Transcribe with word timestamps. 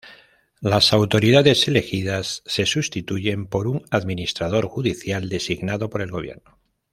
Las 0.61 0.93
autoridades 0.93 1.67
elegidas 1.67 2.41
se 2.47 2.65
sustituyen 2.65 3.45
por 3.45 3.67
un 3.67 3.83
administrador 3.91 4.65
judicial 4.65 5.29
designado 5.29 5.91
por 5.91 6.01
el 6.01 6.09
Gobierno. 6.09 6.57